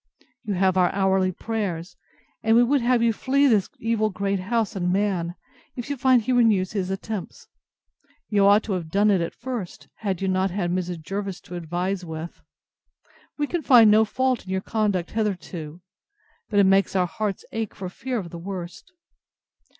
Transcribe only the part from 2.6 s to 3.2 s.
would have you